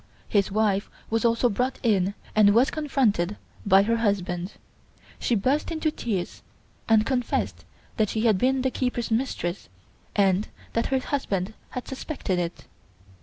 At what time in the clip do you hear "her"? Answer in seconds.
3.83-3.97, 10.87-10.97